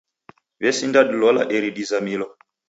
W'esinda 0.61 1.01
dilola 1.09 1.43
eri 1.59 1.69
dizamilo. 1.77 2.27